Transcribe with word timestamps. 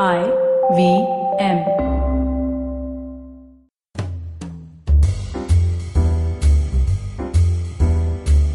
I 0.00 0.24
V 0.74 1.06
M. 1.38 1.58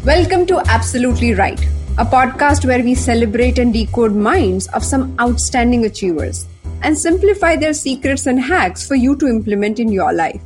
Welcome 0.04 0.46
to 0.46 0.60
Absolutely 0.66 1.34
Write, 1.34 1.62
a 1.96 2.04
podcast 2.04 2.66
where 2.66 2.82
we 2.82 2.96
celebrate 2.96 3.60
and 3.60 3.72
decode 3.72 4.16
minds 4.16 4.66
of 4.74 4.84
some 4.84 5.14
outstanding 5.20 5.84
achievers 5.84 6.48
and 6.82 6.98
simplify 6.98 7.54
their 7.54 7.72
secrets 7.72 8.26
and 8.26 8.40
hacks 8.40 8.84
for 8.84 8.96
you 8.96 9.14
to 9.14 9.28
implement 9.28 9.78
in 9.78 9.92
your 9.92 10.12
life. 10.12 10.42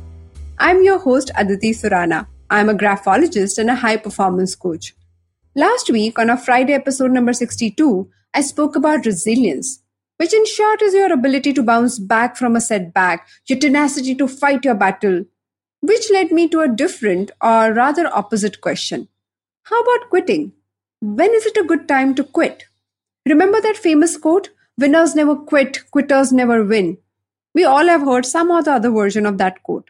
I'm 0.59 0.83
your 0.83 0.99
host, 0.99 1.31
Aditi 1.35 1.71
Surana. 1.71 2.27
I'm 2.51 2.69
a 2.69 2.75
graphologist 2.75 3.57
and 3.57 3.71
a 3.71 3.75
high 3.75 3.97
performance 3.97 4.53
coach. 4.53 4.93
Last 5.55 5.89
week, 5.89 6.19
on 6.19 6.29
our 6.29 6.37
Friday 6.37 6.73
episode 6.73 7.09
number 7.09 7.33
62, 7.33 8.11
I 8.35 8.41
spoke 8.41 8.75
about 8.75 9.07
resilience 9.07 9.79
which 10.17 10.33
in 10.33 10.45
short 10.45 10.81
is 10.81 10.93
your 10.93 11.11
ability 11.11 11.53
to 11.53 11.63
bounce 11.63 11.99
back 11.99 12.35
from 12.35 12.55
a 12.55 12.61
setback, 12.61 13.27
your 13.47 13.59
tenacity 13.59 14.15
to 14.15 14.27
fight 14.27 14.63
your 14.65 14.75
battle, 14.75 15.25
which 15.81 16.11
led 16.11 16.31
me 16.31 16.47
to 16.47 16.61
a 16.61 16.67
different 16.67 17.31
or 17.41 17.73
rather 17.73 18.07
opposite 18.07 18.61
question. 18.61 19.07
How 19.63 19.81
about 19.81 20.09
quitting? 20.09 20.53
When 21.01 21.33
is 21.33 21.45
it 21.45 21.57
a 21.57 21.65
good 21.65 21.87
time 21.87 22.15
to 22.15 22.23
quit? 22.23 22.65
Remember 23.25 23.59
that 23.61 23.77
famous 23.77 24.17
quote, 24.17 24.49
winners 24.77 25.15
never 25.15 25.35
quit, 25.35 25.89
quitters 25.91 26.31
never 26.31 26.63
win. 26.63 26.97
We 27.55 27.63
all 27.63 27.87
have 27.87 28.01
heard 28.01 28.25
some 28.25 28.51
or 28.51 28.63
the 28.63 28.73
other 28.73 28.89
version 28.89 29.25
of 29.25 29.37
that 29.37 29.63
quote. 29.63 29.89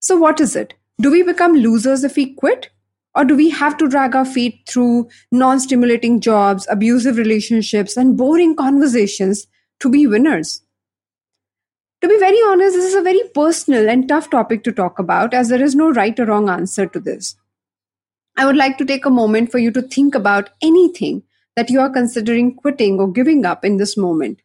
So, 0.00 0.16
what 0.16 0.40
is 0.40 0.56
it? 0.56 0.74
Do 1.00 1.10
we 1.10 1.22
become 1.22 1.54
losers 1.54 2.04
if 2.04 2.16
we 2.16 2.34
quit? 2.34 2.70
Or 3.14 3.24
do 3.24 3.36
we 3.36 3.50
have 3.50 3.76
to 3.76 3.88
drag 3.88 4.14
our 4.16 4.24
feet 4.24 4.62
through 4.68 5.08
non 5.30 5.60
stimulating 5.60 6.20
jobs, 6.20 6.66
abusive 6.70 7.18
relationships, 7.18 7.96
and 7.96 8.16
boring 8.16 8.56
conversations 8.56 9.46
to 9.80 9.90
be 9.90 10.06
winners? 10.06 10.62
To 12.00 12.08
be 12.08 12.18
very 12.18 12.38
honest, 12.46 12.74
this 12.74 12.86
is 12.86 12.94
a 12.94 13.02
very 13.02 13.22
personal 13.34 13.88
and 13.88 14.08
tough 14.08 14.30
topic 14.30 14.64
to 14.64 14.72
talk 14.72 14.98
about 14.98 15.34
as 15.34 15.48
there 15.48 15.62
is 15.62 15.74
no 15.74 15.90
right 15.92 16.18
or 16.18 16.24
wrong 16.24 16.48
answer 16.48 16.86
to 16.86 16.98
this. 16.98 17.36
I 18.36 18.46
would 18.46 18.56
like 18.56 18.78
to 18.78 18.84
take 18.84 19.04
a 19.04 19.10
moment 19.10 19.52
for 19.52 19.58
you 19.58 19.70
to 19.72 19.82
think 19.82 20.14
about 20.14 20.50
anything 20.62 21.22
that 21.54 21.70
you 21.70 21.80
are 21.80 21.90
considering 21.90 22.54
quitting 22.54 22.98
or 22.98 23.12
giving 23.12 23.44
up 23.44 23.64
in 23.64 23.76
this 23.76 23.96
moment. 23.96 24.40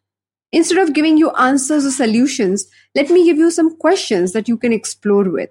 Instead 0.52 0.78
of 0.78 0.94
giving 0.94 1.16
you 1.16 1.30
answers 1.32 1.84
or 1.84 1.90
solutions, 1.90 2.66
let 2.94 3.10
me 3.10 3.24
give 3.24 3.38
you 3.38 3.50
some 3.50 3.76
questions 3.76 4.32
that 4.32 4.46
you 4.46 4.56
can 4.56 4.72
explore 4.72 5.28
with. 5.28 5.50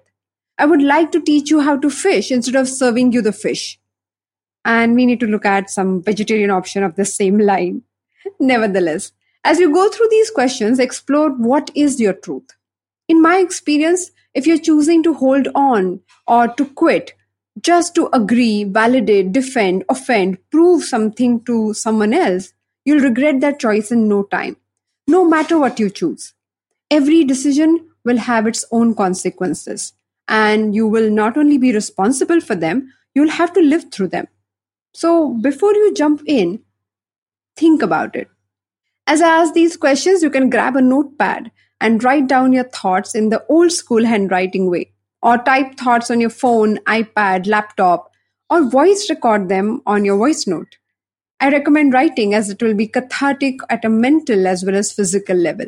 I 0.58 0.66
would 0.66 0.82
like 0.82 1.12
to 1.12 1.20
teach 1.20 1.50
you 1.50 1.60
how 1.60 1.76
to 1.76 1.88
fish 1.88 2.32
instead 2.32 2.56
of 2.56 2.68
serving 2.68 3.12
you 3.12 3.22
the 3.22 3.32
fish. 3.32 3.78
And 4.64 4.94
we 4.94 5.06
need 5.06 5.20
to 5.20 5.26
look 5.26 5.46
at 5.46 5.70
some 5.70 6.02
vegetarian 6.02 6.50
option 6.50 6.82
of 6.82 6.96
the 6.96 7.04
same 7.04 7.38
line. 7.38 7.82
Nevertheless, 8.40 9.12
as 9.44 9.60
you 9.60 9.72
go 9.72 9.88
through 9.88 10.08
these 10.10 10.30
questions, 10.30 10.78
explore 10.78 11.30
what 11.30 11.70
is 11.74 12.00
your 12.00 12.12
truth. 12.12 12.50
In 13.06 13.22
my 13.22 13.38
experience, 13.38 14.10
if 14.34 14.46
you're 14.46 14.58
choosing 14.58 15.02
to 15.04 15.14
hold 15.14 15.48
on 15.54 16.00
or 16.26 16.48
to 16.48 16.66
quit 16.66 17.14
just 17.62 17.94
to 17.94 18.08
agree, 18.12 18.64
validate, 18.64 19.32
defend, 19.32 19.84
offend, 19.88 20.38
prove 20.50 20.84
something 20.84 21.42
to 21.44 21.72
someone 21.74 22.12
else, 22.12 22.52
you'll 22.84 23.00
regret 23.00 23.40
that 23.40 23.58
choice 23.58 23.90
in 23.90 24.08
no 24.08 24.22
time, 24.24 24.56
no 25.06 25.24
matter 25.24 25.58
what 25.58 25.78
you 25.80 25.90
choose. 25.90 26.34
Every 26.90 27.24
decision 27.24 27.88
will 28.04 28.18
have 28.18 28.46
its 28.46 28.64
own 28.70 28.94
consequences, 28.94 29.92
and 30.28 30.74
you 30.74 30.86
will 30.86 31.10
not 31.10 31.36
only 31.36 31.58
be 31.58 31.72
responsible 31.72 32.40
for 32.40 32.54
them, 32.54 32.92
you'll 33.14 33.30
have 33.30 33.52
to 33.54 33.60
live 33.60 33.90
through 33.90 34.08
them. 34.08 34.28
So 34.92 35.30
before 35.30 35.74
you 35.74 35.94
jump 35.94 36.22
in, 36.26 36.60
think 37.56 37.82
about 37.82 38.14
it. 38.14 38.28
As 39.06 39.22
I 39.22 39.28
ask 39.28 39.54
these 39.54 39.76
questions, 39.76 40.22
you 40.22 40.30
can 40.30 40.50
grab 40.50 40.76
a 40.76 40.82
notepad 40.82 41.50
and 41.80 42.02
write 42.04 42.28
down 42.28 42.52
your 42.52 42.64
thoughts 42.64 43.14
in 43.14 43.30
the 43.30 43.44
old 43.48 43.72
school 43.72 44.04
handwriting 44.04 44.70
way, 44.70 44.92
or 45.22 45.38
type 45.38 45.78
thoughts 45.78 46.10
on 46.10 46.20
your 46.20 46.30
phone, 46.30 46.78
iPad, 46.78 47.46
laptop, 47.46 48.12
or 48.50 48.68
voice 48.68 49.08
record 49.08 49.48
them 49.48 49.82
on 49.86 50.04
your 50.04 50.16
voice 50.16 50.46
note. 50.46 50.76
I 51.40 51.50
recommend 51.50 51.92
writing 51.92 52.34
as 52.34 52.50
it 52.50 52.62
will 52.62 52.74
be 52.74 52.88
cathartic 52.88 53.60
at 53.70 53.84
a 53.84 53.88
mental 53.88 54.46
as 54.46 54.64
well 54.64 54.74
as 54.74 54.92
physical 54.92 55.36
level. 55.36 55.66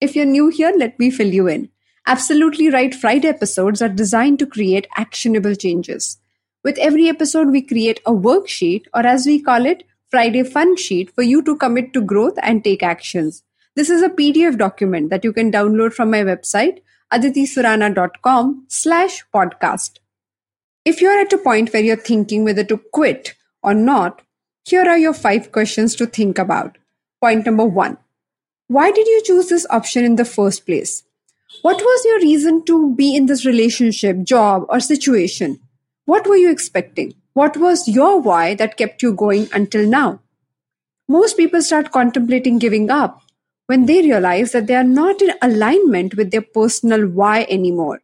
If 0.00 0.16
you're 0.16 0.24
new 0.24 0.48
here, 0.48 0.72
let 0.76 0.98
me 0.98 1.10
fill 1.10 1.32
you 1.32 1.48
in. 1.48 1.68
Absolutely 2.06 2.68
Write 2.68 2.96
Friday 2.96 3.28
episodes 3.28 3.80
are 3.80 3.88
designed 3.88 4.40
to 4.40 4.46
create 4.46 4.88
actionable 4.96 5.54
changes. 5.54 6.18
With 6.64 6.76
every 6.78 7.08
episode, 7.08 7.48
we 7.48 7.62
create 7.62 8.00
a 8.04 8.12
worksheet, 8.12 8.86
or 8.92 9.06
as 9.06 9.24
we 9.24 9.40
call 9.40 9.66
it, 9.66 9.84
Friday 10.10 10.42
Fun 10.42 10.76
Sheet 10.76 11.14
for 11.14 11.22
you 11.22 11.42
to 11.42 11.56
commit 11.56 11.92
to 11.92 12.00
growth 12.00 12.38
and 12.42 12.64
take 12.64 12.82
actions. 12.82 13.44
This 13.76 13.88
is 13.88 14.02
a 14.02 14.08
PDF 14.08 14.58
document 14.58 15.10
that 15.10 15.24
you 15.24 15.32
can 15.32 15.52
download 15.52 15.92
from 15.92 16.10
my 16.10 16.22
website, 16.22 16.80
aditisurana.com 17.12 18.64
slash 18.68 19.24
podcast. 19.32 19.98
If 20.84 21.00
you're 21.00 21.20
at 21.20 21.32
a 21.32 21.38
point 21.38 21.72
where 21.72 21.82
you're 21.82 21.96
thinking 21.96 22.42
whether 22.42 22.64
to 22.64 22.78
quit 22.92 23.34
or 23.62 23.74
not, 23.74 24.22
here 24.64 24.88
are 24.88 24.98
your 24.98 25.14
five 25.14 25.52
questions 25.52 25.94
to 25.96 26.06
think 26.06 26.38
about. 26.38 26.78
Point 27.20 27.46
number 27.46 27.64
one. 27.64 27.96
Why 28.66 28.90
did 28.90 29.06
you 29.06 29.22
choose 29.24 29.48
this 29.48 29.66
option 29.70 30.04
in 30.04 30.16
the 30.16 30.24
first 30.24 30.66
place? 30.66 31.04
What 31.60 31.76
was 31.76 32.04
your 32.04 32.18
reason 32.20 32.64
to 32.64 32.94
be 32.94 33.14
in 33.14 33.26
this 33.26 33.44
relationship, 33.44 34.22
job, 34.24 34.64
or 34.68 34.80
situation? 34.80 35.60
What 36.06 36.26
were 36.26 36.36
you 36.36 36.50
expecting? 36.50 37.14
What 37.34 37.56
was 37.56 37.86
your 37.86 38.20
why 38.20 38.54
that 38.54 38.76
kept 38.76 39.02
you 39.02 39.12
going 39.12 39.48
until 39.52 39.86
now? 39.86 40.20
Most 41.08 41.36
people 41.36 41.62
start 41.62 41.92
contemplating 41.92 42.58
giving 42.58 42.90
up 42.90 43.22
when 43.66 43.86
they 43.86 44.02
realize 44.02 44.52
that 44.52 44.66
they 44.66 44.74
are 44.74 44.84
not 44.84 45.22
in 45.22 45.32
alignment 45.40 46.16
with 46.16 46.30
their 46.30 46.42
personal 46.42 47.06
why 47.06 47.46
anymore. 47.48 48.00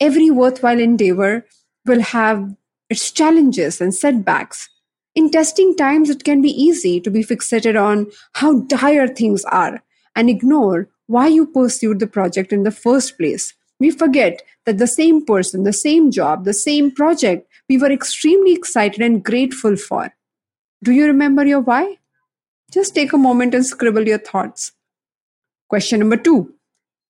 Every 0.00 0.30
worthwhile 0.30 0.80
endeavor 0.80 1.46
will 1.86 2.00
have 2.00 2.54
its 2.90 3.10
challenges 3.10 3.80
and 3.80 3.94
setbacks. 3.94 4.68
In 5.14 5.30
testing 5.30 5.76
times, 5.76 6.10
it 6.10 6.24
can 6.24 6.42
be 6.42 6.50
easy 6.50 7.00
to 7.00 7.10
be 7.10 7.24
fixated 7.24 7.80
on 7.80 8.10
how 8.34 8.60
dire 8.60 9.08
things 9.08 9.44
are 9.44 9.82
and 10.14 10.28
ignore 10.28 10.88
why 11.06 11.28
you 11.28 11.46
pursued 11.46 11.98
the 11.98 12.06
project 12.06 12.52
in 12.52 12.62
the 12.62 12.70
first 12.70 13.18
place. 13.18 13.54
We 13.78 13.90
forget 13.90 14.42
that 14.64 14.78
the 14.78 14.86
same 14.86 15.24
person, 15.24 15.64
the 15.64 15.72
same 15.72 16.10
job, 16.10 16.44
the 16.44 16.54
same 16.54 16.90
project 16.90 17.48
we 17.68 17.78
were 17.78 17.90
extremely 17.90 18.52
excited 18.52 19.00
and 19.00 19.24
grateful 19.24 19.76
for. 19.76 20.12
Do 20.82 20.92
you 20.92 21.06
remember 21.06 21.44
your 21.44 21.60
why? 21.60 21.98
Just 22.70 22.94
take 22.94 23.12
a 23.12 23.18
moment 23.18 23.54
and 23.54 23.66
scribble 23.66 24.06
your 24.06 24.18
thoughts. 24.18 24.72
Question 25.68 26.00
number 26.00 26.16
two 26.16 26.54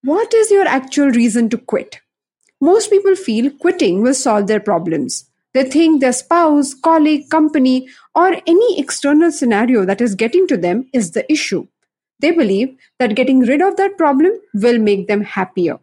What 0.03 0.33
is 0.35 0.51
your 0.51 0.67
actual 0.67 1.11
reason 1.11 1.49
to 1.51 1.59
quit? 1.59 2.01
Most 2.61 2.91
people 2.91 3.17
feel 3.17 3.51
quitting 3.51 4.03
will 4.03 4.15
solve 4.15 4.47
their 4.47 4.61
problems. 4.61 5.29
They 5.53 5.65
think 5.65 6.01
their 6.01 6.13
spouse, 6.13 6.75
colleague, 6.75 7.29
company, 7.29 7.89
or 8.15 8.37
any 8.47 8.81
external 8.81 9.33
scenario 9.33 9.85
that 9.85 10.01
is 10.01 10.15
getting 10.15 10.47
to 10.47 10.57
them 10.57 10.89
is 10.93 11.11
the 11.11 11.31
issue. 11.31 11.67
They 12.23 12.31
believe 12.31 12.77
that 12.99 13.17
getting 13.17 13.41
rid 13.41 13.61
of 13.61 13.77
that 13.77 13.99
problem 13.99 14.33
will 14.55 14.79
make 14.79 15.09
them 15.09 15.23
happier 15.23 15.79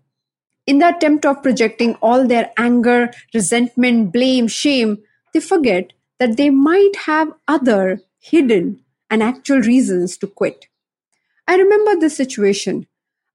in 0.70 0.78
the 0.78 0.96
attempt 0.96 1.26
of 1.26 1.42
projecting 1.42 1.96
all 1.96 2.28
their 2.28 2.52
anger, 2.56 3.10
resentment, 3.34 4.14
blame, 4.14 4.48
shame, 4.48 5.00
they 5.34 5.40
forget 5.40 5.94
that 6.20 6.38
they 6.38 6.52
might 6.52 6.96
have 7.08 7.34
other 7.48 8.02
hidden 8.20 8.80
and 9.10 9.24
actual 9.24 9.62
reasons 9.62 10.16
to 10.16 10.28
quit. 10.28 10.68
I 11.48 11.56
remember 11.56 12.00
this 12.00 12.16
situation. 12.16 12.86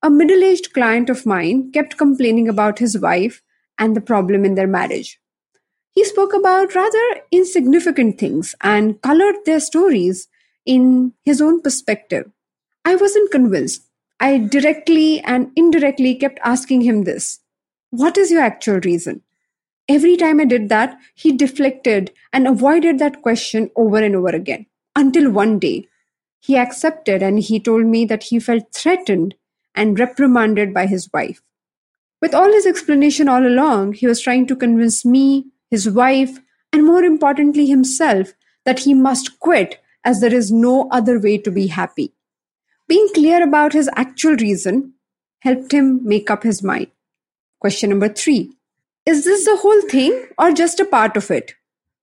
A 0.00 0.10
middle 0.10 0.44
aged 0.44 0.72
client 0.72 1.10
of 1.10 1.26
mine 1.26 1.72
kept 1.72 1.98
complaining 1.98 2.48
about 2.48 2.78
his 2.78 2.96
wife 2.96 3.42
and 3.80 3.96
the 3.96 4.00
problem 4.00 4.44
in 4.44 4.54
their 4.54 4.68
marriage. 4.68 5.18
He 5.90 6.04
spoke 6.04 6.34
about 6.34 6.76
rather 6.76 7.06
insignificant 7.32 8.16
things 8.16 8.54
and 8.60 9.02
colored 9.02 9.36
their 9.44 9.58
stories 9.58 10.28
in 10.64 11.14
his 11.24 11.40
own 11.40 11.62
perspective. 11.62 12.30
I 12.84 12.96
wasn't 12.96 13.30
convinced 13.30 13.86
I 14.20 14.38
directly 14.38 15.20
and 15.20 15.50
indirectly 15.56 16.14
kept 16.14 16.38
asking 16.44 16.82
him 16.82 17.04
this 17.04 17.40
What 17.90 18.16
is 18.16 18.30
your 18.30 18.42
actual 18.42 18.80
reason? 18.80 19.22
Every 19.88 20.16
time 20.16 20.40
I 20.40 20.44
did 20.46 20.68
that, 20.70 20.98
he 21.14 21.32
deflected 21.32 22.12
and 22.32 22.46
avoided 22.46 22.98
that 22.98 23.22
question 23.22 23.70
over 23.76 23.98
and 23.98 24.16
over 24.16 24.28
again. 24.28 24.66
Until 24.96 25.30
one 25.30 25.58
day, 25.58 25.88
he 26.40 26.56
accepted 26.56 27.22
and 27.22 27.40
he 27.40 27.60
told 27.60 27.86
me 27.86 28.04
that 28.06 28.24
he 28.24 28.38
felt 28.38 28.72
threatened 28.72 29.34
and 29.74 29.98
reprimanded 29.98 30.72
by 30.72 30.86
his 30.86 31.10
wife. 31.12 31.42
With 32.22 32.34
all 32.34 32.52
his 32.52 32.66
explanation 32.66 33.28
all 33.28 33.46
along, 33.46 33.94
he 33.94 34.06
was 34.06 34.20
trying 34.20 34.46
to 34.46 34.56
convince 34.56 35.04
me, 35.04 35.46
his 35.70 35.90
wife, 35.90 36.38
and 36.72 36.86
more 36.86 37.02
importantly, 37.02 37.66
himself, 37.66 38.32
that 38.64 38.80
he 38.80 38.94
must 38.94 39.38
quit 39.40 39.82
as 40.04 40.20
there 40.20 40.34
is 40.34 40.50
no 40.50 40.88
other 40.90 41.18
way 41.18 41.36
to 41.38 41.50
be 41.50 41.66
happy. 41.66 42.14
Being 42.86 43.08
clear 43.14 43.42
about 43.42 43.72
his 43.72 43.88
actual 43.96 44.36
reason 44.36 44.94
helped 45.40 45.72
him 45.72 46.00
make 46.04 46.30
up 46.30 46.42
his 46.42 46.62
mind. 46.62 46.88
Question 47.60 47.90
number 47.90 48.08
three 48.08 48.52
Is 49.06 49.24
this 49.24 49.44
the 49.44 49.56
whole 49.56 49.80
thing 49.82 50.26
or 50.38 50.52
just 50.52 50.80
a 50.80 50.84
part 50.84 51.16
of 51.16 51.30
it? 51.30 51.54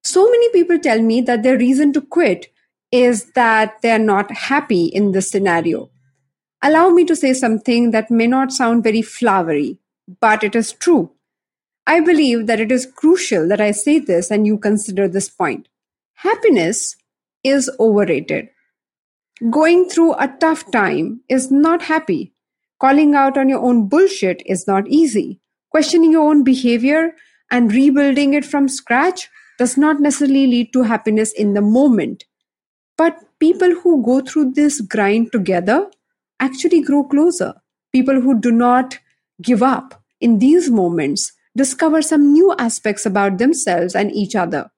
So 0.04 0.30
many 0.30 0.50
people 0.50 0.80
tell 0.80 1.01
me 1.01 1.22
that 1.22 1.44
their 1.44 1.57
reason 1.57 1.94
to 1.94 2.01
quit 2.01 2.48
is 2.92 3.31
that 3.33 3.81
they 3.81 3.92
are 3.92 4.00
not 4.00 4.31
happy 4.31 4.86
in 4.86 5.12
this 5.12 5.30
scenario. 5.30 5.89
Allow 6.63 6.89
me 6.89 7.06
to 7.06 7.16
say 7.16 7.34
something 7.34 7.92
that 7.92 8.12
may 8.12 8.27
not 8.27 8.51
sound 8.51 8.84
very 8.84 9.01
flowery, 9.01 9.80
but 10.19 10.44
it 10.44 10.56
is 10.56 10.74
true. 10.74 11.12
I 11.88 12.00
believe 12.00 12.48
that 12.48 12.60
it 12.60 12.72
is 12.72 12.86
crucial 12.86 13.48
that 13.48 13.62
I 13.62 13.72
say 13.72 14.00
this 14.00 14.30
and 14.31 14.45
you 14.45 14.57
consider 14.57 15.07
this 15.07 15.30
point. 15.30 15.68
Happiness 16.16 16.95
is 17.44 17.69
overrated. 17.80 18.50
Going 19.49 19.89
through 19.89 20.13
a 20.13 20.27
tough 20.39 20.69
time 20.71 21.21
is 21.27 21.49
not 21.49 21.81
happy. 21.81 22.33
Calling 22.79 23.15
out 23.15 23.38
on 23.39 23.49
your 23.49 23.61
own 23.61 23.88
bullshit 23.88 24.43
is 24.45 24.67
not 24.67 24.88
easy. 24.88 25.39
Questioning 25.71 26.11
your 26.11 26.29
own 26.29 26.43
behavior 26.43 27.15
and 27.49 27.71
rebuilding 27.71 28.35
it 28.35 28.45
from 28.45 28.67
scratch 28.67 29.29
does 29.57 29.77
not 29.77 29.99
necessarily 29.99 30.45
lead 30.45 30.71
to 30.73 30.83
happiness 30.83 31.31
in 31.33 31.53
the 31.53 31.61
moment. 31.61 32.25
But 32.97 33.17
people 33.39 33.73
who 33.73 34.03
go 34.03 34.21
through 34.21 34.51
this 34.51 34.79
grind 34.79 35.31
together 35.31 35.89
actually 36.39 36.81
grow 36.81 37.03
closer. 37.03 37.55
People 37.91 38.21
who 38.21 38.39
do 38.39 38.51
not 38.51 38.99
give 39.41 39.63
up 39.63 40.03
in 40.19 40.38
these 40.38 40.69
moments 40.69 41.31
discover 41.57 42.03
some 42.03 42.31
new 42.31 42.53
aspects 42.59 43.07
about 43.07 43.39
themselves 43.39 43.95
and 43.95 44.11
each 44.11 44.35
other. 44.35 44.69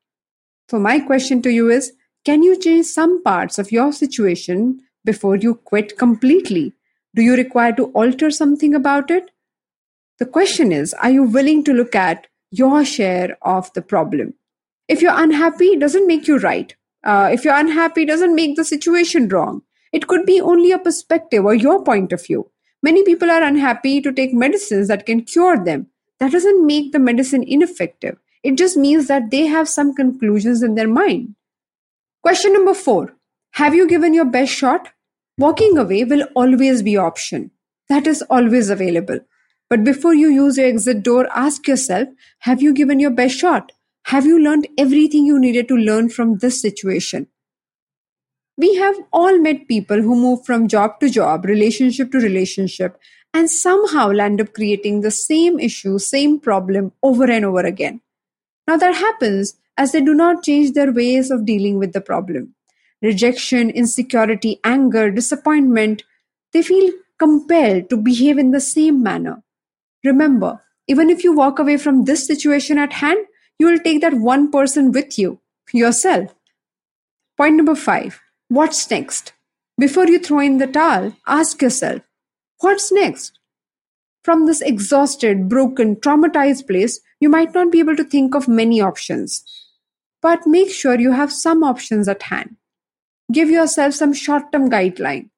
So, 0.69 0.79
my 0.79 0.99
question 1.01 1.41
to 1.41 1.51
you 1.51 1.69
is 1.69 1.91
can 2.25 2.41
you 2.41 2.57
change 2.57 2.85
some 2.85 3.21
parts 3.21 3.59
of 3.59 3.71
your 3.71 3.91
situation 3.91 4.79
before 5.03 5.35
you 5.35 5.55
quit 5.55 5.97
completely? 5.97 6.73
Do 7.15 7.21
you 7.21 7.35
require 7.35 7.73
to 7.73 7.87
alter 7.87 8.31
something 8.31 8.73
about 8.73 9.11
it? 9.11 9.31
The 10.19 10.25
question 10.25 10.71
is 10.71 10.93
Are 10.93 11.11
you 11.11 11.23
willing 11.23 11.65
to 11.65 11.73
look 11.73 11.95
at 11.95 12.27
your 12.49 12.85
share 12.85 13.37
of 13.41 13.71
the 13.73 13.81
problem? 13.81 14.35
If 14.87 15.01
you're 15.01 15.21
unhappy, 15.21 15.65
it 15.73 15.79
doesn't 15.79 16.07
make 16.07 16.27
you 16.27 16.37
right. 16.37 16.73
Uh, 17.03 17.29
if 17.33 17.43
you're 17.43 17.57
unhappy, 17.57 18.03
it 18.03 18.07
doesn't 18.07 18.35
make 18.35 18.55
the 18.55 18.63
situation 18.63 19.27
wrong. 19.27 19.61
It 19.91 20.07
could 20.07 20.25
be 20.25 20.39
only 20.39 20.71
a 20.71 20.79
perspective 20.79 21.43
or 21.43 21.53
your 21.53 21.83
point 21.83 22.13
of 22.13 22.25
view. 22.25 22.49
Many 22.81 23.03
people 23.03 23.29
are 23.29 23.43
unhappy 23.43 24.01
to 24.01 24.13
take 24.13 24.33
medicines 24.33 24.87
that 24.87 25.05
can 25.05 25.23
cure 25.23 25.61
them. 25.61 25.87
That 26.19 26.31
doesn't 26.31 26.65
make 26.65 26.93
the 26.93 26.99
medicine 26.99 27.43
ineffective. 27.43 28.17
It 28.43 28.57
just 28.57 28.77
means 28.77 29.07
that 29.07 29.29
they 29.29 29.45
have 29.47 29.67
some 29.67 29.93
conclusions 29.93 30.63
in 30.63 30.75
their 30.75 30.87
mind. 30.87 31.35
Question 32.23 32.53
number 32.53 32.73
four 32.73 33.15
Have 33.55 33.75
you 33.75 33.85
given 33.85 34.13
your 34.13 34.25
best 34.25 34.53
shot? 34.53 34.89
Walking 35.37 35.77
away 35.77 36.05
will 36.05 36.23
always 36.35 36.81
be 36.81 36.95
option. 36.95 37.51
That 37.89 38.07
is 38.07 38.21
always 38.29 38.69
available. 38.69 39.19
But 39.69 39.83
before 39.83 40.13
you 40.13 40.29
use 40.29 40.57
your 40.57 40.67
exit 40.67 41.03
door, 41.03 41.27
ask 41.35 41.67
yourself 41.67 42.07
Have 42.39 42.61
you 42.61 42.73
given 42.73 43.01
your 43.01 43.11
best 43.11 43.37
shot? 43.37 43.73
Have 44.05 44.25
you 44.25 44.39
learned 44.39 44.67
everything 44.77 45.25
you 45.25 45.37
needed 45.37 45.67
to 45.67 45.75
learn 45.75 46.07
from 46.07 46.37
this 46.37 46.61
situation? 46.61 47.27
We 48.55 48.75
have 48.75 48.95
all 49.11 49.37
met 49.39 49.67
people 49.67 50.01
who 50.01 50.15
move 50.15 50.45
from 50.45 50.69
job 50.69 51.01
to 51.01 51.09
job, 51.09 51.43
relationship 51.43 52.11
to 52.11 52.19
relationship, 52.19 52.97
and 53.33 53.49
somehow 53.49 54.11
land 54.11 54.39
up 54.39 54.53
creating 54.53 55.01
the 55.01 55.11
same 55.11 55.59
issue, 55.59 55.99
same 55.99 56.39
problem 56.39 56.93
over 57.01 57.29
and 57.29 57.43
over 57.43 57.61
again. 57.61 57.99
Now, 58.67 58.77
that 58.77 58.95
happens 58.95 59.55
as 59.77 59.91
they 59.91 60.01
do 60.01 60.13
not 60.13 60.43
change 60.43 60.73
their 60.73 60.91
ways 60.91 61.31
of 61.31 61.45
dealing 61.45 61.79
with 61.79 61.93
the 61.93 62.01
problem. 62.01 62.53
Rejection, 63.01 63.69
insecurity, 63.69 64.59
anger, 64.63 65.11
disappointment, 65.11 66.03
they 66.53 66.61
feel 66.61 66.91
compelled 67.19 67.89
to 67.89 67.97
behave 67.97 68.37
in 68.37 68.51
the 68.51 68.61
same 68.61 69.01
manner. 69.03 69.43
Remember, 70.03 70.61
even 70.87 71.09
if 71.09 71.23
you 71.23 71.33
walk 71.33 71.59
away 71.59 71.77
from 71.77 72.05
this 72.05 72.25
situation 72.25 72.77
at 72.77 72.93
hand, 72.93 73.19
you 73.59 73.67
will 73.67 73.79
take 73.79 74.01
that 74.01 74.13
one 74.13 74.51
person 74.51 74.91
with 74.91 75.17
you, 75.17 75.39
yourself. 75.73 76.33
Point 77.37 77.55
number 77.55 77.75
five 77.75 78.19
what's 78.49 78.89
next? 78.91 79.33
Before 79.79 80.07
you 80.07 80.19
throw 80.19 80.39
in 80.39 80.59
the 80.59 80.67
towel, 80.67 81.15
ask 81.25 81.61
yourself, 81.61 82.01
what's 82.59 82.91
next? 82.91 83.39
From 84.23 84.45
this 84.45 84.61
exhausted, 84.61 85.49
broken, 85.49 85.95
traumatized 85.95 86.67
place, 86.67 86.99
you 87.19 87.29
might 87.29 87.53
not 87.53 87.71
be 87.71 87.79
able 87.79 87.95
to 87.95 88.03
think 88.03 88.35
of 88.35 88.47
many 88.47 88.79
options 88.79 89.43
but 90.23 90.47
make 90.47 90.71
sure 90.71 90.99
you 90.99 91.11
have 91.11 91.31
some 91.31 91.63
options 91.63 92.07
at 92.07 92.23
hand. 92.23 92.55
Give 93.31 93.49
yourself 93.49 93.93
some 93.93 94.13
short 94.13 94.51
term 94.51 94.69
guideline. 94.71 95.29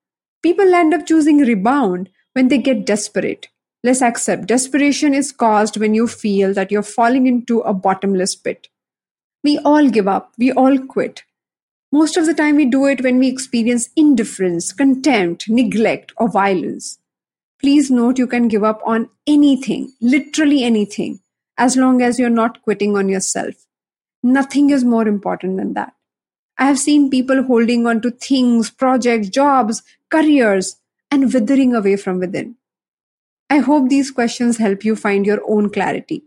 People 0.44 0.74
end 0.76 0.94
up 0.94 1.08
choosing 1.08 1.40
rebound 1.40 2.10
when 2.34 2.50
they 2.50 2.60
get 2.60 2.86
desperate. 2.86 3.48
Let's 3.84 4.02
accept 4.02 4.48
desperation 4.48 5.14
is 5.14 5.32
caused 5.32 5.78
when 5.78 5.96
you 5.96 6.08
feel 6.08 6.54
that 6.54 6.72
you're 6.72 6.84
falling 6.84 7.26
into 7.26 7.60
a 7.62 7.74
bottomless 7.74 8.36
pit. 8.36 8.68
We 9.44 9.58
all 9.60 9.90
give 9.90 10.08
up, 10.08 10.34
we 10.38 10.52
all 10.52 10.78
quit. 10.78 11.24
Most 11.92 12.18
of 12.18 12.26
the 12.26 12.34
time, 12.34 12.56
we 12.56 12.66
do 12.66 12.86
it 12.86 13.02
when 13.02 13.20
we 13.20 13.28
experience 13.28 13.90
indifference, 13.96 14.72
contempt, 14.72 15.48
neglect, 15.48 16.14
or 16.18 16.30
violence. 16.30 16.98
Please 17.62 17.90
note 17.90 18.20
you 18.20 18.28
can 18.28 18.48
give 18.48 18.64
up 18.64 18.82
on 18.86 19.10
anything, 19.26 19.94
literally 20.02 20.64
anything, 20.64 21.22
as 21.58 21.78
long 21.78 22.02
as 22.02 22.20
you're 22.20 22.30
not 22.30 22.62
quitting 22.64 22.98
on 22.98 23.08
yourself. 23.08 23.56
Nothing 24.26 24.72
is 24.72 24.84
more 24.84 25.08
important 25.08 25.58
than 25.58 25.76
that. 25.76 25.94
I 26.58 26.66
have 26.66 26.80
seen 26.80 27.12
people 27.12 27.44
holding 27.44 27.86
on 27.86 28.02
to 28.02 28.10
things, 28.10 28.72
projects, 28.72 29.30
jobs, 29.30 29.84
careers, 30.10 30.78
and 31.12 31.32
withering 31.32 31.76
away 31.76 31.96
from 31.96 32.20
within. 32.20 32.56
I 33.52 33.60
hope 33.60 33.88
these 33.88 34.10
questions 34.10 34.58
help 34.58 34.84
you 34.84 34.96
find 34.96 35.28
your 35.28 35.42
own 35.48 35.70
clarity. 35.70 36.24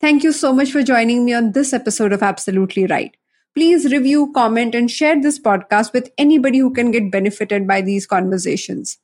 Thank 0.00 0.24
you 0.24 0.32
so 0.32 0.54
much 0.54 0.72
for 0.72 0.82
joining 0.82 1.26
me 1.26 1.34
on 1.34 1.52
this 1.52 1.74
episode 1.74 2.14
of 2.14 2.22
Absolutely 2.22 2.86
Write. 2.86 3.18
Please 3.54 3.92
review, 3.92 4.32
comment, 4.32 4.74
and 4.74 4.90
share 4.90 5.20
this 5.20 5.38
podcast 5.38 5.92
with 5.92 6.10
anybody 6.16 6.56
who 6.56 6.72
can 6.72 6.90
get 6.90 7.12
benefited 7.12 7.66
by 7.66 7.82
these 7.82 8.06
conversations. 8.06 8.96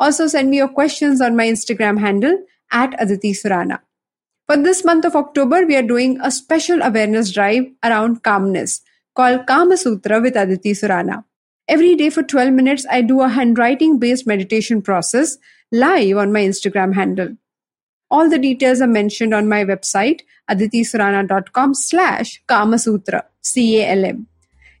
Also, 0.00 0.26
send 0.26 0.50
me 0.50 0.56
your 0.56 0.68
questions 0.68 1.20
on 1.20 1.36
my 1.36 1.46
Instagram 1.46 2.00
handle 2.00 2.36
at 2.72 3.00
Aditi 3.00 3.32
Surana. 3.32 3.78
For 4.46 4.56
this 4.56 4.84
month 4.84 5.04
of 5.04 5.16
October, 5.16 5.66
we 5.66 5.74
are 5.74 5.82
doing 5.82 6.20
a 6.22 6.30
special 6.30 6.80
awareness 6.80 7.32
drive 7.32 7.64
around 7.82 8.22
calmness 8.22 8.80
called 9.16 9.44
Calmasutra 9.46 10.22
with 10.22 10.36
Aditi 10.36 10.70
Surana. 10.70 11.24
Every 11.66 11.96
day 11.96 12.10
for 12.10 12.22
12 12.22 12.52
minutes, 12.52 12.86
I 12.88 13.00
do 13.02 13.22
a 13.22 13.28
handwriting 13.28 13.98
based 13.98 14.24
meditation 14.24 14.82
process 14.82 15.36
live 15.72 16.16
on 16.16 16.32
my 16.32 16.42
Instagram 16.42 16.94
handle. 16.94 17.36
All 18.08 18.30
the 18.30 18.38
details 18.38 18.80
are 18.80 18.86
mentioned 18.86 19.34
on 19.34 19.48
my 19.48 19.64
website, 19.64 20.20
aditisurana.com 20.48 21.74
slash 21.74 22.40
Calmasutra, 22.48 23.22
C-A-L-M. 23.42 24.28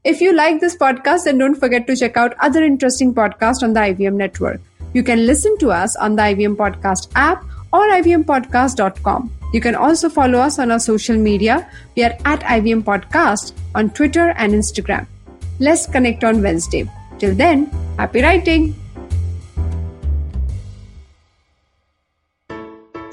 If 0.04 0.20
you 0.20 0.32
like 0.32 0.60
this 0.60 0.76
podcast, 0.76 1.24
then 1.24 1.38
don't 1.38 1.56
forget 1.56 1.88
to 1.88 1.96
check 1.96 2.16
out 2.16 2.36
other 2.38 2.62
interesting 2.62 3.12
podcasts 3.12 3.64
on 3.64 3.72
the 3.72 3.80
IVM 3.80 4.14
network. 4.14 4.60
You 4.94 5.02
can 5.02 5.26
listen 5.26 5.58
to 5.58 5.72
us 5.72 5.96
on 5.96 6.14
the 6.14 6.22
IVM 6.22 6.54
Podcast 6.54 7.10
app 7.16 7.44
or 7.76 7.86
ivmpodcast.com. 7.98 9.30
You 9.52 9.60
can 9.60 9.74
also 9.74 10.08
follow 10.08 10.38
us 10.38 10.58
on 10.58 10.70
our 10.70 10.78
social 10.78 11.16
media. 11.16 11.68
We 11.96 12.04
are 12.04 12.16
at 12.24 12.40
IVM 12.40 12.82
Podcast 12.82 13.52
on 13.74 13.90
Twitter 13.90 14.30
and 14.36 14.52
Instagram. 14.52 15.06
Let's 15.60 15.86
connect 15.86 16.24
on 16.24 16.42
Wednesday. 16.42 16.90
Till 17.18 17.34
then, 17.34 17.66
happy 17.98 18.22
writing! 18.22 18.74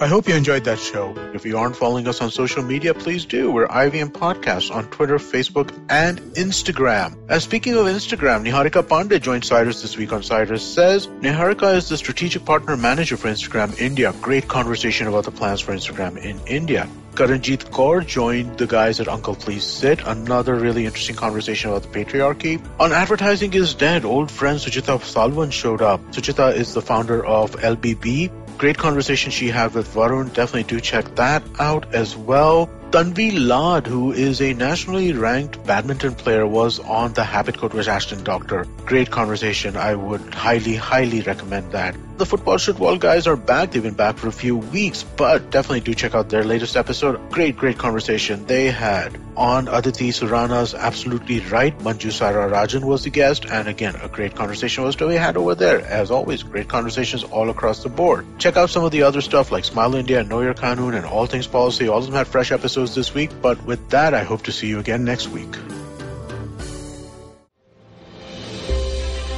I 0.04 0.08
hope 0.08 0.28
you 0.28 0.36
enjoyed 0.36 0.66
that 0.66 0.80
show. 0.80 1.16
If 1.34 1.46
you 1.46 1.58
aren't 1.58 1.78
following 1.78 2.10
us 2.10 2.20
on 2.20 2.30
social 2.30 2.62
media, 2.62 2.94
please 2.94 3.24
do. 3.24 3.50
We're 3.50 3.70
IVM 3.70 4.12
Podcasts 4.12 4.70
on 4.70 4.90
Twitter, 4.90 5.16
Facebook, 5.18 5.72
and 5.88 6.20
Instagram. 6.34 7.18
And 7.30 7.42
speaking 7.42 7.78
of 7.78 7.86
Instagram, 7.86 8.44
Niharika 8.46 8.84
Pandey 8.84 9.22
joined 9.22 9.46
Cyrus 9.46 9.82
this 9.82 9.96
week 9.96 10.12
on 10.12 10.22
Cyrus 10.22 10.62
Says. 10.62 11.08
Niharika 11.08 11.76
is 11.76 11.88
the 11.88 11.96
strategic 11.96 12.44
partner 12.44 12.76
manager 12.76 13.16
for 13.16 13.30
Instagram 13.30 13.80
India. 13.80 14.14
Great 14.22 14.50
conversation 14.50 15.08
about 15.08 15.24
the 15.24 15.32
plans 15.32 15.62
for 15.62 15.72
Instagram 15.72 16.18
in 16.18 16.38
India. 16.48 16.90
Karanjit 17.14 17.70
Kaur 17.70 18.06
joined 18.06 18.58
the 18.58 18.66
guys 18.66 19.00
at 19.00 19.08
Uncle 19.08 19.36
Please 19.36 19.64
Sit. 19.64 20.02
Another 20.04 20.56
really 20.56 20.86
interesting 20.86 21.16
conversation 21.16 21.70
about 21.70 21.84
the 21.84 21.90
patriarchy. 21.90 22.60
On 22.80 22.92
Advertising 22.92 23.54
is 23.54 23.76
Dead, 23.76 24.04
old 24.04 24.32
friend 24.32 24.60
Suchita 24.60 24.98
Salwan 25.00 25.52
showed 25.52 25.84
up. 25.84 26.02
Suchita 26.12 26.56
is 26.56 26.74
the 26.74 26.82
founder 26.82 27.24
of 27.24 27.52
LBB, 27.52 28.32
Great 28.58 28.78
conversation 28.78 29.32
she 29.32 29.50
had 29.50 29.74
with 29.74 29.94
Varun. 29.94 30.34
Definitely 30.34 30.64
do 30.64 30.80
check 30.80 31.16
that 31.16 31.44
out 31.60 31.94
as 31.94 32.16
well. 32.16 32.70
Tanvi 32.92 33.32
Lad, 33.48 33.88
who 33.88 34.12
is 34.12 34.40
a 34.40 34.54
nationally 34.54 35.14
ranked 35.14 35.66
badminton 35.66 36.14
player, 36.14 36.46
was 36.46 36.80
on 36.80 37.14
the 37.14 37.24
Habit 37.24 37.58
Code 37.58 37.74
with 37.74 37.88
Ashdin 37.88 38.24
Doctor. 38.24 38.66
Great 38.86 39.10
conversation. 39.10 39.76
I 39.76 39.96
would 39.96 40.34
highly, 40.34 40.76
highly 40.76 41.22
recommend 41.22 41.72
that. 41.72 41.96
The 42.16 42.28
Football 42.28 42.60
Football 42.60 42.98
guys 42.98 43.26
are 43.26 43.36
back. 43.36 43.72
They've 43.72 43.82
been 43.82 43.96
back 43.96 44.18
for 44.18 44.28
a 44.28 44.32
few 44.32 44.58
weeks, 44.58 45.02
but 45.02 45.50
definitely 45.50 45.80
do 45.80 45.96
check 45.96 46.14
out 46.14 46.30
their 46.30 46.44
latest 46.44 46.78
episode. 46.78 47.20
Great, 47.32 47.58
great 47.58 47.80
conversation 47.80 48.46
they 48.46 48.70
had. 48.70 49.20
On 49.36 49.68
Aditi 49.68 50.12
Surana's 50.12 50.76
Absolutely 50.76 51.40
Write, 51.40 51.80
Manju 51.80 52.12
Sara 52.12 52.52
Rajan 52.52 52.84
was 52.84 53.04
the 53.04 53.10
guest, 53.10 53.46
and 53.46 53.68
again, 53.68 53.96
a 53.96 54.08
great 54.08 54.36
conversation 54.36 54.84
was 54.84 54.96
to 54.98 55.08
be 55.08 55.16
had 55.16 55.38
over 55.38 55.56
there. 55.56 55.82
As 55.82 56.12
always, 56.12 56.44
great 56.44 56.70
conversations 56.70 57.24
all 57.24 57.50
across 57.50 57.82
the 57.82 57.90
board. 57.90 58.28
Check 58.38 58.58
out 58.58 58.70
some 58.70 58.86
of 58.86 58.92
the 58.92 59.02
other 59.02 59.22
stuff 59.22 59.52
like 59.52 59.66
Smile 59.66 59.96
India, 59.96 60.24
Know 60.24 60.42
Your 60.42 60.54
Kanun, 60.54 60.96
and 60.96 61.08
All 61.08 61.26
Things 61.26 61.48
Policy. 61.48 61.88
All 61.88 61.98
of 61.98 62.06
them 62.06 62.14
had 62.14 62.28
fresh 62.28 62.52
episodes 62.52 62.94
this 62.94 63.16
week, 63.16 63.32
but 63.42 63.62
with 63.66 63.90
that, 63.90 64.14
I 64.14 64.24
hope 64.24 64.44
to 64.44 64.52
see 64.52 64.68
you 64.68 64.78
again 64.78 65.04
next 65.04 65.30
week. 65.30 65.58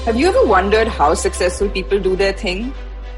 Have 0.05 0.17
you 0.17 0.27
ever 0.27 0.45
wondered 0.45 0.87
how 0.87 1.15
successful 1.15 1.67
people 1.67 1.99
do 1.99 2.15
their 2.15 2.31
thing? 2.31 2.71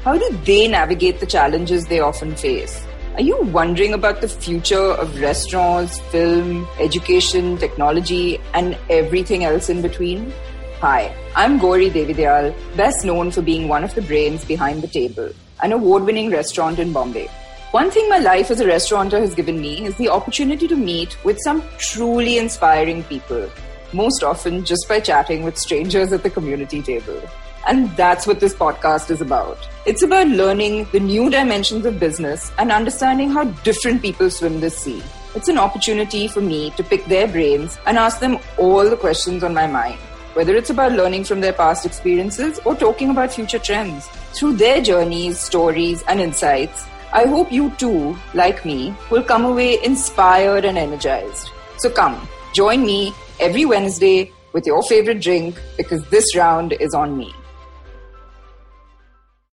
How 0.04 0.16
do 0.16 0.26
they 0.46 0.66
navigate 0.68 1.20
the 1.20 1.26
challenges 1.26 1.84
they 1.84 2.00
often 2.00 2.34
face? 2.34 2.82
Are 3.16 3.20
you 3.20 3.38
wondering 3.42 3.92
about 3.92 4.22
the 4.22 4.28
future 4.28 4.92
of 4.92 5.20
restaurants, 5.20 6.00
film, 6.12 6.66
education, 6.80 7.58
technology, 7.58 8.40
and 8.54 8.74
everything 8.88 9.44
else 9.44 9.68
in 9.68 9.82
between? 9.82 10.32
Hi, 10.80 11.14
I'm 11.36 11.58
Gauri 11.58 11.90
Devidayal, 11.90 12.54
best 12.74 13.04
known 13.04 13.32
for 13.32 13.42
being 13.42 13.68
one 13.68 13.84
of 13.84 13.94
the 13.94 14.00
brains 14.00 14.46
behind 14.46 14.80
the 14.80 14.88
table, 14.88 15.30
an 15.62 15.72
award 15.72 16.04
winning 16.04 16.30
restaurant 16.30 16.78
in 16.78 16.94
Bombay. 16.94 17.28
One 17.72 17.90
thing 17.90 18.08
my 18.08 18.18
life 18.18 18.50
as 18.50 18.60
a 18.60 18.66
restaurateur 18.66 19.20
has 19.20 19.34
given 19.34 19.60
me 19.60 19.84
is 19.84 19.94
the 19.96 20.08
opportunity 20.08 20.66
to 20.66 20.74
meet 20.74 21.22
with 21.22 21.38
some 21.44 21.62
truly 21.76 22.38
inspiring 22.38 23.04
people, 23.04 23.50
most 23.92 24.22
often 24.22 24.64
just 24.64 24.88
by 24.88 25.00
chatting 25.00 25.42
with 25.42 25.58
strangers 25.58 26.12
at 26.12 26.22
the 26.22 26.30
community 26.30 26.82
table. 26.82 27.20
And 27.66 27.94
that's 27.96 28.26
what 28.26 28.40
this 28.40 28.54
podcast 28.54 29.10
is 29.10 29.20
about. 29.20 29.58
It's 29.84 30.02
about 30.02 30.28
learning 30.28 30.88
the 30.92 31.00
new 31.00 31.28
dimensions 31.28 31.84
of 31.84 32.00
business 32.00 32.50
and 32.58 32.72
understanding 32.72 33.30
how 33.30 33.44
different 33.44 34.00
people 34.00 34.30
swim 34.30 34.60
this 34.60 34.78
sea. 34.78 35.02
It's 35.34 35.48
an 35.48 35.58
opportunity 35.58 36.28
for 36.28 36.40
me 36.40 36.70
to 36.72 36.84
pick 36.84 37.04
their 37.04 37.28
brains 37.28 37.78
and 37.86 37.98
ask 37.98 38.20
them 38.20 38.38
all 38.56 38.88
the 38.88 38.96
questions 38.96 39.44
on 39.44 39.52
my 39.52 39.66
mind, 39.66 39.98
whether 40.32 40.56
it's 40.56 40.70
about 40.70 40.92
learning 40.92 41.24
from 41.24 41.40
their 41.40 41.52
past 41.52 41.84
experiences 41.84 42.58
or 42.64 42.74
talking 42.74 43.10
about 43.10 43.32
future 43.32 43.58
trends. 43.58 44.06
Through 44.32 44.54
their 44.54 44.80
journeys, 44.80 45.38
stories, 45.38 46.02
and 46.08 46.20
insights, 46.20 46.86
I 47.12 47.26
hope 47.26 47.52
you 47.52 47.70
too, 47.78 48.16
like 48.34 48.64
me, 48.64 48.94
will 49.10 49.22
come 49.22 49.44
away 49.44 49.82
inspired 49.82 50.64
and 50.64 50.78
energized. 50.78 51.50
So 51.78 51.90
come, 51.90 52.26
join 52.54 52.84
me 52.84 53.14
every 53.40 53.64
Wednesday 53.64 54.32
with 54.52 54.66
your 54.66 54.82
favorite 54.82 55.20
drink 55.20 55.56
because 55.76 56.04
this 56.10 56.36
round 56.36 56.72
is 56.72 56.94
on 56.94 57.16
me. 57.16 57.32